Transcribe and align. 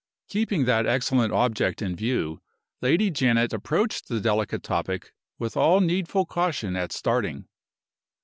Keeping 0.29 0.65
that 0.65 0.87
excellent 0.87 1.31
object 1.31 1.79
in 1.79 1.95
view, 1.95 2.41
Lady 2.81 3.11
Janet 3.11 3.53
approached 3.53 4.07
the 4.07 4.19
delicate 4.19 4.63
topic 4.63 5.13
with 5.37 5.55
all 5.55 5.79
needful 5.79 6.25
caution 6.25 6.75
at 6.75 6.91
starting. 6.91 7.45